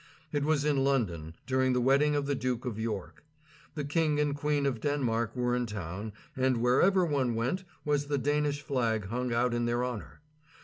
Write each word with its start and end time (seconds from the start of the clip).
It 0.31 0.43
was 0.43 0.65
in 0.65 0.83
London, 0.83 1.35
during 1.45 1.73
the 1.73 1.79
wedding 1.79 2.15
of 2.15 2.25
the 2.25 2.33
Duke 2.33 2.65
of 2.65 2.79
York. 2.79 3.23
The 3.75 3.83
king 3.83 4.19
and 4.19 4.35
queen 4.35 4.65
of 4.65 4.81
Denmark 4.81 5.35
were 5.35 5.55
in 5.55 5.67
town, 5.67 6.13
and 6.35 6.57
wherever 6.57 7.05
one 7.05 7.35
went 7.35 7.63
was 7.85 8.07
the 8.07 8.17
Danish 8.17 8.63
flag 8.63 9.09
hung 9.09 9.31
out 9.31 9.53
in 9.53 9.65
their 9.65 9.83
honor. 9.83 10.21